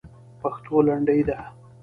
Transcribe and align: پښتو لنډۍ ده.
پښتو 0.41 0.75
لنډۍ 0.87 1.21
ده. 1.27 1.37